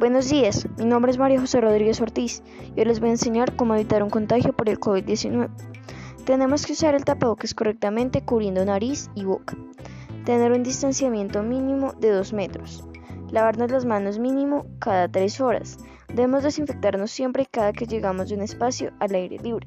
[0.00, 2.42] Buenos días, mi nombre es María José Rodríguez Ortiz
[2.74, 5.50] y hoy les voy a enseñar cómo evitar un contagio por el COVID-19.
[6.24, 9.58] Tenemos que usar el tapabocas correctamente cubriendo nariz y boca.
[10.24, 12.82] Tener un distanciamiento mínimo de 2 metros.
[13.30, 15.76] Lavarnos las manos mínimo cada 3 horas.
[16.08, 19.66] Debemos desinfectarnos siempre y cada que llegamos de un espacio al aire libre.